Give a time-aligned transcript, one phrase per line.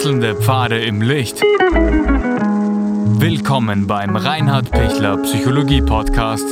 [0.00, 1.42] Wechselnde Pfade im Licht.
[3.20, 6.46] Willkommen beim Reinhard Pichler Psychologie Podcast.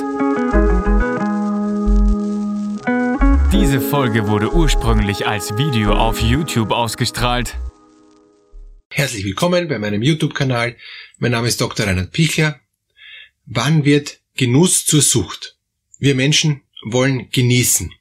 [3.50, 7.56] Diese Folge wurde ursprünglich als Video auf YouTube ausgestrahlt.
[8.90, 10.76] Herzlich willkommen bei meinem YouTube-Kanal.
[11.16, 11.86] Mein Name ist Dr.
[11.86, 12.60] Reinhard Pichler.
[13.46, 15.56] Wann wird Genuss zur Sucht?
[15.98, 17.94] Wir Menschen wollen genießen.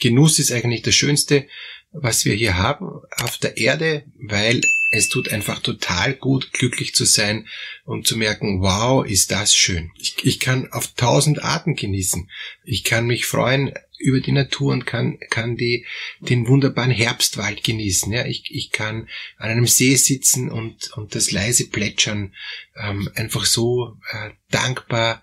[0.00, 1.46] Genuss ist eigentlich das Schönste,
[1.94, 7.04] was wir hier haben auf der Erde, weil es tut einfach total gut, glücklich zu
[7.04, 7.48] sein
[7.84, 9.90] und zu merken, wow, ist das schön.
[9.98, 12.30] Ich, ich kann auf tausend Arten genießen.
[12.64, 15.86] Ich kann mich freuen über die Natur und kann, kann die,
[16.20, 18.12] den wunderbaren Herbstwald genießen.
[18.12, 22.34] Ja, ich, ich kann an einem See sitzen und, und das leise Plätschern
[22.76, 25.22] ähm, einfach so äh, dankbar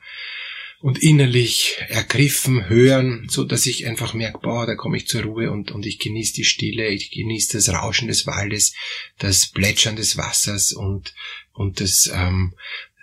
[0.81, 5.51] und innerlich ergriffen hören, so dass ich einfach merke, boah, da komme ich zur Ruhe
[5.51, 8.73] und, und ich genieße die Stille, ich genieße das Rauschen des Waldes,
[9.19, 11.13] das Plätschern des Wassers und,
[11.53, 12.55] und das ähm,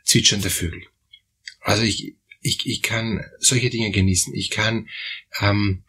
[0.05, 0.87] Zwitschern der Vögel.
[1.61, 4.35] Also ich, ich, ich kann solche Dinge genießen.
[4.35, 4.89] Ich kann
[5.41, 5.85] ähm,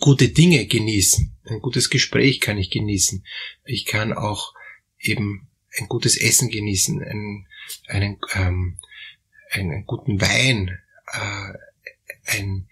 [0.00, 1.32] gute Dinge genießen.
[1.44, 3.24] Ein gutes Gespräch kann ich genießen.
[3.64, 4.54] Ich kann auch
[4.98, 7.46] eben ein gutes Essen genießen, einen,
[7.86, 8.78] einen ähm,
[9.52, 10.78] einen guten Wein,
[11.12, 11.52] äh,
[12.36, 12.68] ein,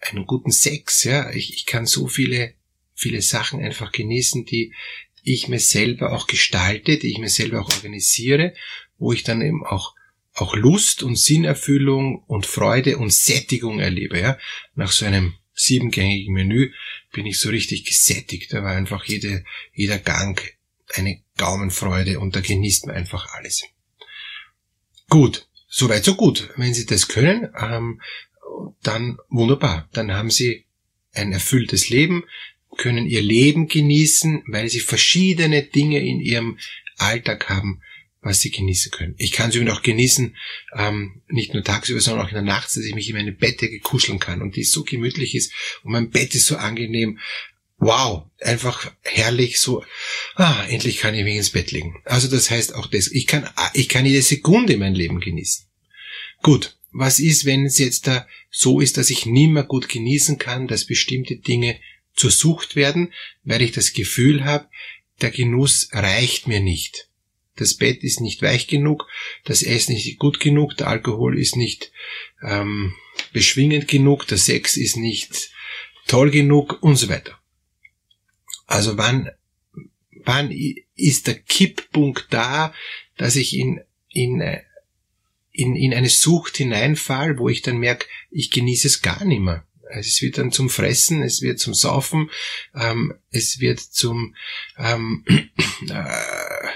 [0.00, 1.30] einen guten Sex, ja.
[1.30, 2.54] Ich, ich kann so viele,
[2.94, 4.74] viele Sachen einfach genießen, die
[5.22, 8.54] ich mir selber auch gestalte, die ich mir selber auch organisiere,
[8.98, 9.94] wo ich dann eben auch
[10.40, 14.20] auch Lust und Sinnerfüllung und Freude und Sättigung erlebe.
[14.20, 14.38] Ja?
[14.74, 16.72] Nach so einem siebengängigen Menü
[17.12, 18.52] bin ich so richtig gesättigt.
[18.52, 20.40] Da war einfach jede, jeder Gang
[20.94, 23.64] eine Gaumenfreude und da genießt man einfach alles.
[25.08, 26.50] Gut, Soweit so gut.
[26.56, 28.00] Wenn Sie das können, ähm,
[28.82, 29.88] dann wunderbar.
[29.92, 30.64] Dann haben Sie
[31.12, 32.24] ein erfülltes Leben,
[32.76, 36.58] können Ihr Leben genießen, weil Sie verschiedene Dinge in Ihrem
[36.96, 37.82] Alltag haben,
[38.20, 39.14] was Sie genießen können.
[39.18, 40.36] Ich kann sie auch genießen,
[40.74, 43.78] ähm, nicht nur tagsüber, sondern auch in der Nacht, dass ich mich in meine Bettdecke
[43.80, 45.52] kuscheln kann und die so gemütlich ist
[45.82, 47.18] und mein Bett ist so angenehm
[47.78, 49.84] wow, einfach herrlich, so,
[50.34, 52.00] ah, endlich kann ich mich ins Bett legen.
[52.04, 55.66] Also das heißt auch das, ich kann, ich kann jede Sekunde mein Leben genießen.
[56.42, 60.38] Gut, was ist, wenn es jetzt da so ist, dass ich nie mehr gut genießen
[60.38, 61.78] kann, dass bestimmte Dinge
[62.14, 63.12] zur Sucht werden,
[63.44, 64.68] weil ich das Gefühl habe,
[65.20, 67.08] der Genuss reicht mir nicht.
[67.56, 69.06] Das Bett ist nicht weich genug,
[69.44, 71.92] das Essen ist nicht gut genug, der Alkohol ist nicht
[72.42, 72.94] ähm,
[73.32, 75.50] beschwingend genug, der Sex ist nicht
[76.06, 77.37] toll genug und so weiter.
[78.68, 79.30] Also wann,
[80.24, 80.52] wann
[80.94, 82.72] ist der Kipppunkt da,
[83.16, 83.80] dass ich in,
[84.10, 84.42] in,
[85.50, 89.64] in, in eine Sucht hineinfall, wo ich dann merke, ich genieße es gar nicht mehr.
[89.90, 92.30] Es wird dann zum Fressen, es wird zum Saufen,
[92.74, 94.36] ähm, es wird zum
[94.76, 95.24] ähm,
[95.88, 96.68] äh,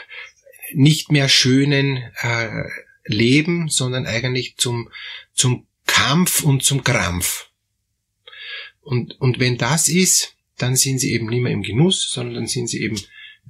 [0.72, 2.64] nicht mehr schönen äh,
[3.04, 4.90] Leben, sondern eigentlich zum,
[5.34, 7.50] zum Kampf und zum Krampf.
[8.80, 12.46] Und, und wenn das ist, dann sind sie eben nicht mehr im Genuss, sondern dann
[12.46, 13.00] sind sie eben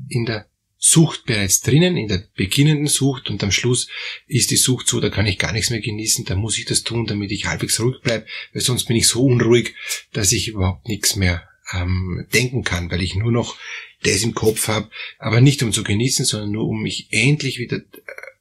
[0.08, 0.46] in der
[0.84, 3.86] Sucht bereits drinnen, in der beginnenden Sucht und am Schluss
[4.26, 6.82] ist die Sucht so, da kann ich gar nichts mehr genießen, da muss ich das
[6.82, 9.74] tun, damit ich halbwegs ruhig bleibe, weil sonst bin ich so unruhig,
[10.12, 13.56] dass ich überhaupt nichts mehr ähm, denken kann, weil ich nur noch
[14.02, 17.76] das im Kopf habe, aber nicht um zu genießen, sondern nur um mich endlich wieder
[17.76, 17.82] äh,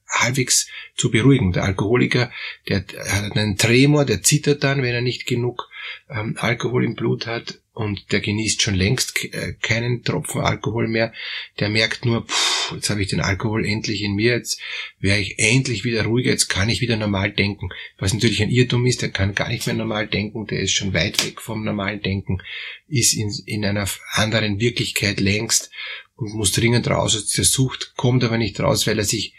[0.09, 1.51] halbwegs zu beruhigen.
[1.51, 2.31] Der Alkoholiker,
[2.67, 5.69] der hat einen Tremor, der zittert dann, wenn er nicht genug
[6.09, 11.13] ähm, Alkohol im Blut hat und der genießt schon längst äh, keinen Tropfen Alkohol mehr.
[11.59, 14.59] Der merkt nur, pff, jetzt habe ich den Alkohol endlich in mir, jetzt
[14.99, 17.69] wäre ich endlich wieder ruhiger, jetzt kann ich wieder normal denken.
[17.97, 20.93] Was natürlich ein Irrtum ist, der kann gar nicht mehr normal denken, der ist schon
[20.93, 22.41] weit weg vom normalen Denken,
[22.87, 25.71] ist in, in einer anderen Wirklichkeit längst
[26.15, 29.33] und muss dringend raus aus Sucht, kommt aber nicht raus, weil er sich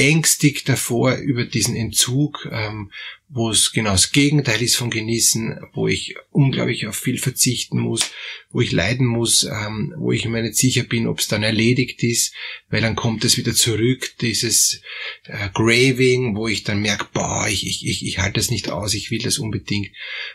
[0.00, 2.90] ängstigt davor über diesen Entzug, ähm,
[3.28, 8.10] wo es genau das Gegenteil ist von Genießen, wo ich unglaublich auf viel verzichten muss,
[8.50, 12.02] wo ich leiden muss, ähm, wo ich mir nicht sicher bin, ob es dann erledigt
[12.02, 12.34] ist,
[12.70, 14.80] weil dann kommt es wieder zurück, dieses
[15.24, 18.94] äh, Graving, wo ich dann merke, boah, ich, ich, ich, ich halte das nicht aus,
[18.94, 19.90] ich will das unbedingt.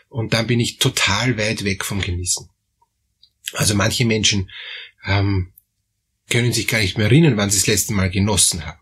[0.08, 2.48] Und dann bin ich total weit weg vom Genießen.
[3.52, 4.48] Also manche Menschen
[5.04, 5.52] ähm,
[6.30, 8.80] können sich gar nicht mehr erinnern, wann sie das letzte Mal genossen haben.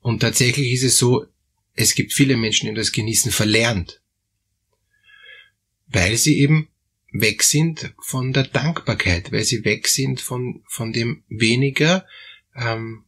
[0.00, 1.26] Und tatsächlich ist es so,
[1.74, 4.00] es gibt viele Menschen, die das Genießen verlernt,
[5.86, 6.68] weil sie eben
[7.12, 12.06] weg sind von der Dankbarkeit, weil sie weg sind von, von dem weniger
[12.54, 13.04] ähm,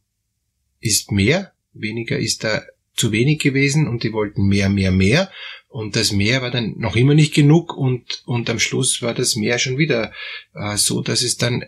[0.79, 2.63] ist mehr, weniger ist da
[2.95, 5.31] zu wenig gewesen und die wollten mehr, mehr, mehr.
[5.67, 9.35] Und das Meer war dann noch immer nicht genug und, und am Schluss war das
[9.35, 10.13] Meer schon wieder
[10.53, 11.65] äh, so, dass es dann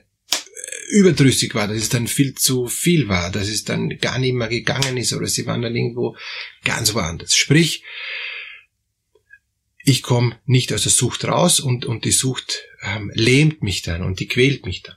[0.89, 4.47] überdrüssig war, dass es dann viel zu viel war, dass es dann gar nicht mehr
[4.47, 6.15] gegangen ist oder sie waren dann irgendwo
[6.63, 7.35] ganz woanders.
[7.35, 7.83] Sprich,
[9.83, 14.03] ich komme nicht aus der Sucht raus und, und die Sucht ähm, lähmt mich dann
[14.03, 14.95] und die quält mich dann.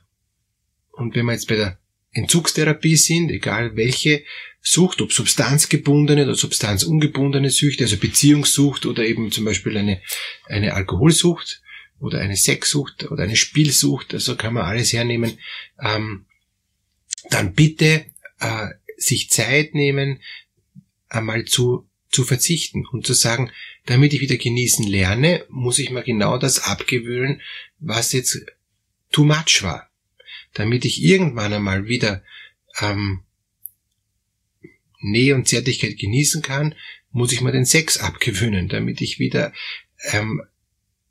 [0.93, 1.79] Und wenn wir jetzt bei der
[2.13, 4.25] Entzugstherapie sind, egal welche
[4.61, 10.01] Sucht, ob substanzgebundene oder substanzungebundene Süchte, also Beziehungssucht oder eben zum Beispiel eine,
[10.47, 11.63] eine Alkoholsucht
[12.01, 15.39] oder eine Sexsucht oder eine Spielsucht, also kann man alles hernehmen,
[15.81, 16.27] ähm,
[17.31, 18.07] dann bitte
[18.41, 20.21] äh, sich Zeit nehmen,
[21.09, 23.51] einmal zu, zu verzichten und zu sagen,
[23.87, 27.41] damit ich wieder genießen lerne, muss ich mir genau das abgewöhnen,
[27.79, 28.45] was jetzt
[29.11, 29.91] too much war.
[30.55, 32.23] Damit ich irgendwann einmal wieder
[32.81, 33.23] ähm,
[35.01, 36.75] Nähe und Zärtlichkeit genießen kann,
[37.11, 39.53] muss ich mir den Sex abgewöhnen, damit ich wieder
[40.13, 40.43] ähm,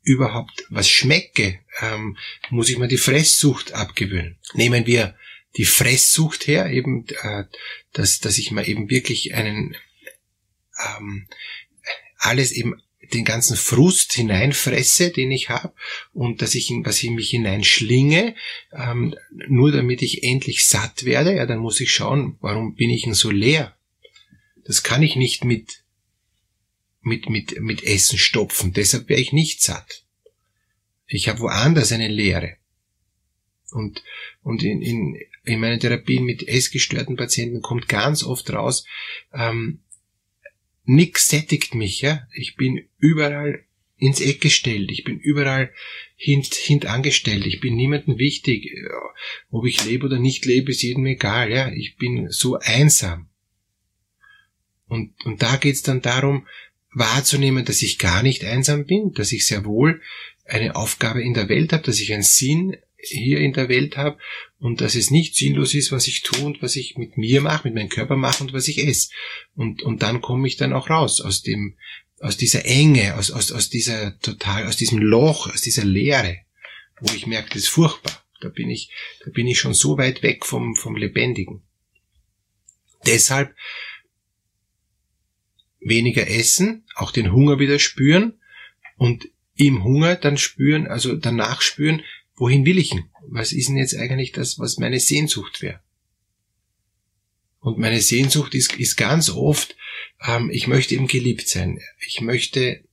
[0.07, 2.17] überhaupt was schmecke, ähm,
[2.49, 4.37] muss ich mir die Fresssucht abgewöhnen.
[4.53, 5.15] Nehmen wir
[5.57, 7.43] die Fresssucht her, eben, äh,
[7.91, 9.75] dass, dass ich mir eben wirklich einen
[10.79, 11.27] ähm,
[12.17, 12.81] alles eben
[13.13, 15.73] den ganzen Frust hineinfresse, den ich habe,
[16.13, 18.35] und dass ich, was ich mich hineinschlinge,
[18.71, 19.15] ähm,
[19.47, 23.13] nur damit ich endlich satt werde, ja, dann muss ich schauen, warum bin ich denn
[23.13, 23.77] so leer?
[24.65, 25.83] Das kann ich nicht mit,
[27.07, 28.73] mit, mit, mit Essen stopfen.
[28.73, 30.03] Deshalb wäre ich nicht satt.
[31.07, 32.57] Ich habe woanders eine Leere.
[33.71, 34.03] Und,
[34.43, 38.85] und in, in, in meinen Therapien mit essgestörten Patienten kommt ganz oft raus,
[39.33, 39.79] ähm,
[40.83, 42.27] nix sättigt mich, ja.
[42.33, 43.65] Ich bin überall
[43.97, 44.89] ins Eck gestellt.
[44.91, 45.73] Ich bin überall
[46.15, 47.45] hint, hint angestellt.
[47.45, 48.71] Ich bin niemandem wichtig.
[49.49, 51.71] Ob ich lebe oder nicht lebe, ist jedem egal, ja.
[51.71, 53.29] Ich bin so einsam.
[54.87, 56.47] Und, und da geht's dann darum,
[56.93, 60.01] wahrzunehmen, dass ich gar nicht einsam bin, dass ich sehr wohl
[60.45, 64.17] eine Aufgabe in der Welt habe, dass ich einen Sinn hier in der Welt habe
[64.59, 67.67] und dass es nicht sinnlos ist, was ich tue und was ich mit mir mache,
[67.67, 69.09] mit meinem Körper mache und was ich esse.
[69.55, 71.75] Und, und dann komme ich dann auch raus aus dem,
[72.19, 76.37] aus dieser Enge, aus, aus, aus dieser total, aus diesem Loch, aus dieser Leere,
[76.99, 78.23] wo ich merke, das ist furchtbar.
[78.41, 78.91] Da bin ich,
[79.23, 81.63] da bin ich schon so weit weg vom, vom Lebendigen.
[83.05, 83.55] Deshalb
[85.79, 88.33] weniger essen, auch den Hunger wieder spüren
[88.97, 92.03] und im Hunger dann spüren, also danach spüren,
[92.35, 93.05] wohin will ich denn?
[93.29, 95.79] Was ist denn jetzt eigentlich das, was meine Sehnsucht wäre?
[97.59, 99.75] Und meine Sehnsucht ist, ist ganz oft,
[100.25, 101.79] ähm, ich möchte eben geliebt sein.
[102.05, 102.83] Ich möchte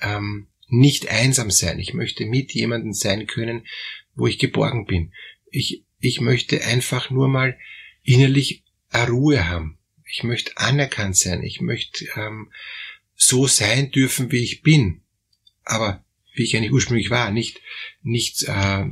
[0.00, 1.78] ähm, nicht einsam sein.
[1.78, 3.66] Ich möchte mit jemandem sein können,
[4.14, 5.12] wo ich geborgen bin.
[5.50, 7.58] Ich, ich möchte einfach nur mal
[8.04, 8.62] innerlich
[8.94, 9.78] Ruhe haben.
[10.12, 11.42] Ich möchte anerkannt sein.
[11.42, 12.52] Ich möchte ähm,
[13.16, 15.00] so sein dürfen, wie ich bin.
[15.64, 16.04] Aber
[16.34, 17.62] wie ich eigentlich ursprünglich war, nicht,
[18.02, 18.84] nicht äh,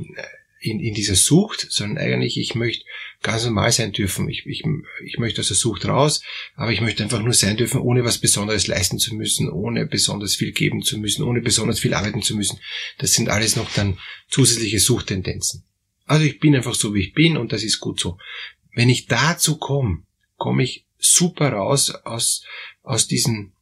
[0.61, 2.85] in, in dieser Sucht, sondern eigentlich, ich möchte
[3.21, 4.29] ganz normal sein dürfen.
[4.29, 4.63] Ich, ich,
[5.03, 6.23] ich möchte aus der Sucht raus,
[6.55, 10.33] aber ich möchte einfach nur sein dürfen, ohne was Besonderes leisten zu müssen, ohne besonders
[10.33, 12.59] viel geben zu müssen, ohne besonders viel arbeiten zu müssen.
[12.97, 15.65] Das sind alles noch dann zusätzliche Suchttendenzen.
[16.05, 18.17] Also ich bin einfach so, wie ich bin und das ist gut so.
[18.73, 20.03] Wenn ich dazu komme,
[20.37, 22.43] komme ich super raus aus,
[22.83, 23.53] aus diesem,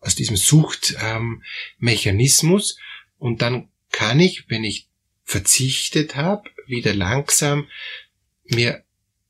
[0.00, 2.78] aus diesem Suchtmechanismus ähm,
[3.18, 4.88] und dann kann ich, wenn ich
[5.24, 7.68] verzichtet habe, wieder langsam
[8.44, 8.84] mir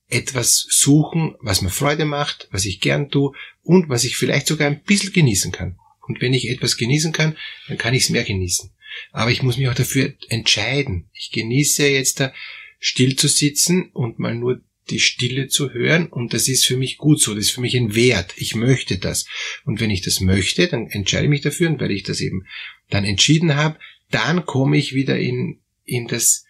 [0.09, 3.33] etwas suchen, was mir Freude macht, was ich gern tue
[3.63, 5.79] und was ich vielleicht sogar ein bisschen genießen kann.
[6.07, 7.37] Und wenn ich etwas genießen kann,
[7.67, 8.71] dann kann ich es mehr genießen.
[9.13, 11.09] Aber ich muss mich auch dafür entscheiden.
[11.13, 12.33] Ich genieße jetzt da
[12.79, 16.97] still zu sitzen und mal nur die Stille zu hören und das ist für mich
[16.97, 19.27] gut so, das ist für mich ein Wert, ich möchte das.
[19.65, 22.47] Und wenn ich das möchte, dann entscheide ich mich dafür und weil ich das eben
[22.91, 23.79] dann entschieden habe,
[24.11, 26.45] dann komme ich wieder in, in das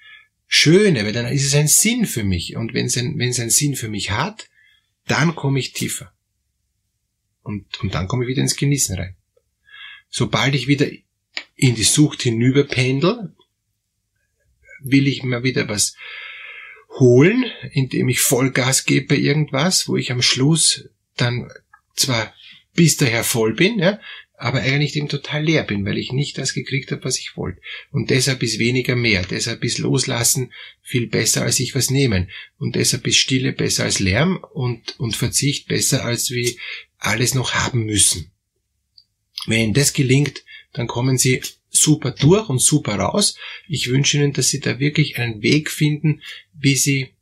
[0.47, 3.41] Schöne, weil dann ist es ein Sinn für mich und wenn es ein, wenn es
[3.41, 4.49] einen Sinn für mich hat,
[5.07, 6.13] dann komme ich tiefer.
[7.43, 9.17] Und, und dann komme ich wieder ins Genießen rein.
[10.09, 10.89] Sobald ich wieder
[11.55, 13.35] in die Sucht hinüberpendel,
[14.81, 15.97] will ich mir wieder was
[16.99, 21.51] holen, indem ich Vollgas gebe bei irgendwas, wo ich am Schluss dann
[21.95, 22.35] zwar
[22.75, 24.01] bis daher voll bin, ja,
[24.39, 27.61] aber eigentlich eben total leer bin, weil ich nicht das gekriegt habe, was ich wollte.
[27.91, 29.23] Und deshalb ist weniger mehr.
[29.23, 32.31] Deshalb ist Loslassen viel besser als ich was nehmen.
[32.59, 36.59] Und deshalb ist Stille besser als Lärm und, und Verzicht besser als wie
[36.99, 38.31] alles noch haben müssen.
[39.47, 41.41] Wenn Ihnen das gelingt, dann kommen Sie
[41.77, 43.37] super durch und super raus.
[43.69, 47.17] Ich wünsche Ihnen, dass Sie da wirklich einen Weg finden, wie Sie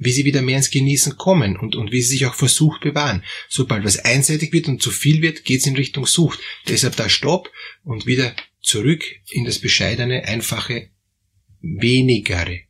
[0.00, 2.80] wie sie wieder mehr ins Genießen kommen und, und wie sie sich auch vor Sucht
[2.80, 3.22] bewahren.
[3.50, 6.40] Sobald was einseitig wird und zu viel wird, geht es in Richtung Sucht.
[6.68, 7.52] Deshalb da Stopp
[7.84, 10.88] und wieder zurück in das bescheidene, einfache,
[11.60, 12.60] wenigere.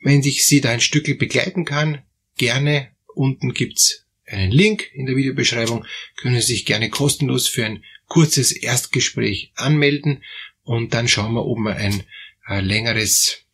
[0.00, 2.02] Wenn ich Sie da ein Stück begleiten kann,
[2.38, 2.92] gerne.
[3.14, 5.84] Unten gibt's einen Link in der Videobeschreibung.
[6.16, 10.22] Können Sie sich gerne kostenlos für ein kurzes Erstgespräch anmelden
[10.62, 12.04] und dann schauen wir, ob wir ein
[12.48, 13.44] äh, längeres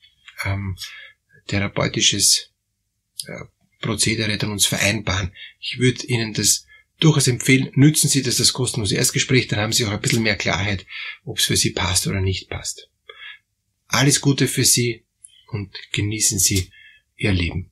[0.44, 0.76] ähm,
[1.46, 2.50] therapeutisches
[3.26, 3.44] äh,
[3.80, 5.32] Prozedere dann uns vereinbaren.
[5.58, 6.66] Ich würde Ihnen das
[7.00, 10.36] durchaus empfehlen, nützen Sie das das kostenlose Erstgespräch, dann haben Sie auch ein bisschen mehr
[10.36, 10.86] Klarheit,
[11.24, 12.88] ob es für Sie passt oder nicht passt.
[13.88, 15.04] Alles Gute für Sie
[15.48, 16.70] und genießen Sie
[17.16, 17.71] Ihr Leben.